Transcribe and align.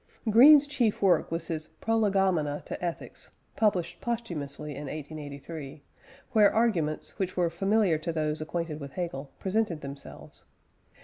Green's 0.31 0.65
chief 0.65 0.99
work 1.03 1.29
was 1.31 1.47
his 1.49 1.67
Prolegomena 1.79 2.63
to 2.65 2.83
Ethics 2.83 3.29
(published 3.55 4.01
posthumously 4.01 4.71
in 4.71 4.87
1883), 4.87 5.83
where 6.31 6.51
arguments, 6.51 7.19
which 7.19 7.37
were 7.37 7.51
familiar 7.51 7.99
to 7.99 8.11
those 8.11 8.41
acquainted 8.41 8.79
with 8.79 8.93
Hegel, 8.93 9.29
presented 9.37 9.81
themselves. 9.81 10.43